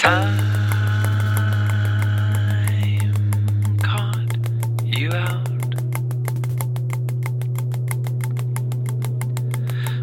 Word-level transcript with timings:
Time 0.00 0.38
caught 3.82 4.34
you 4.82 5.12
out 5.12 5.74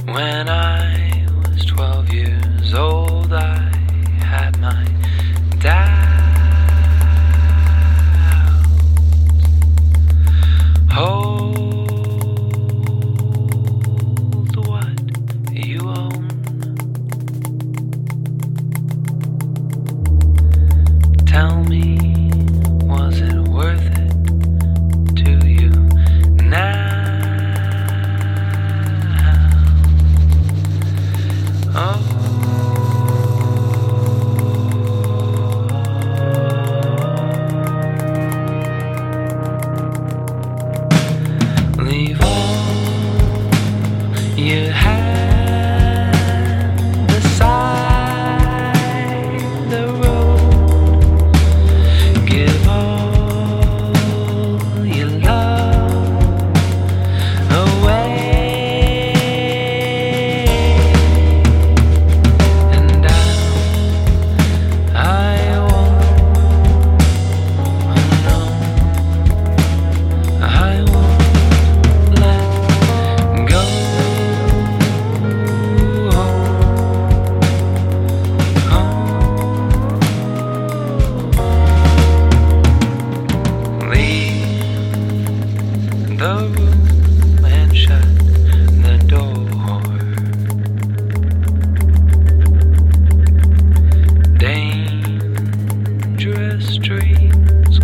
when 0.06 0.48
I 0.50 1.26
was 1.42 1.66
12 1.66 2.14
years 2.14 2.76
old. 2.76 3.34
I 3.34 3.58
had 4.20 4.60
mine. 4.60 4.97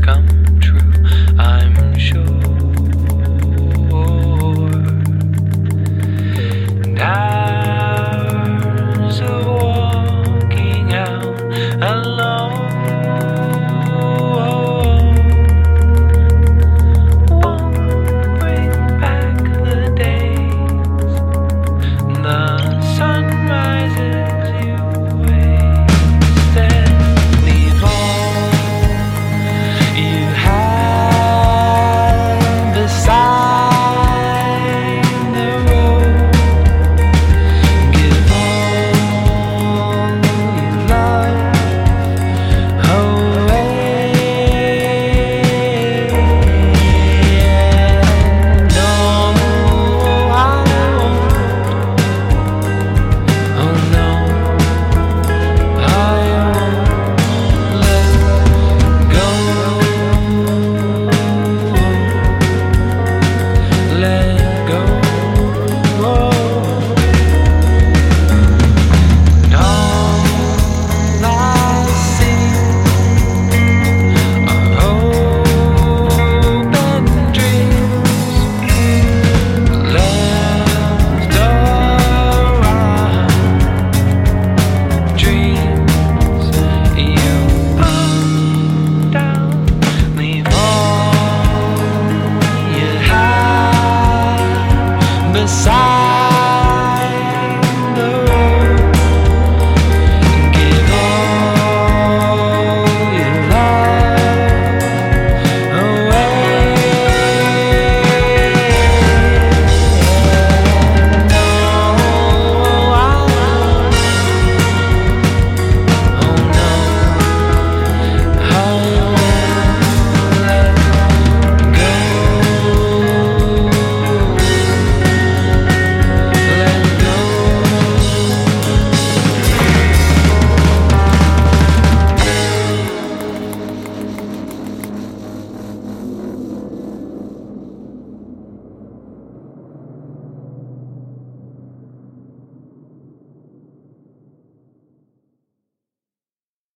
come. 0.03 0.42